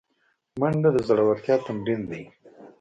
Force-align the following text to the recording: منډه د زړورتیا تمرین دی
منډه 0.59 0.89
د 0.93 0.97
زړورتیا 1.07 1.55
تمرین 1.67 2.01
دی 2.11 2.23